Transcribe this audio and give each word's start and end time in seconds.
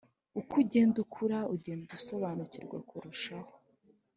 uko 0.39 0.53
ugenda 0.63 0.97
ukura 1.05 1.39
ugenda 1.55 1.89
usobanukirwa 1.99 2.77
kurushaho 2.89 3.51